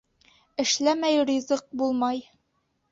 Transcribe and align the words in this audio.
Эшләмәй 0.63 1.21
ризыҡ 1.31 1.65
булмай. 1.83 2.29